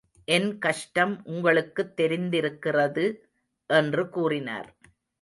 என் 0.25 0.57
கஷ்டம் 0.57 1.21
உங்களுக்குத் 1.23 2.01
தெரிந்திருக்கிறது. 2.01 3.29
என்று 3.67 4.09
கூறினார். 4.09 4.75